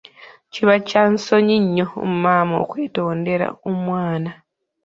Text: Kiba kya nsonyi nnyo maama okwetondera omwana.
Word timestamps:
Kiba 0.53 0.75
kya 0.87 1.03
nsonyi 1.13 1.55
nnyo 1.63 1.85
maama 2.23 2.55
okwetondera 2.63 3.47
omwana. 3.69 4.31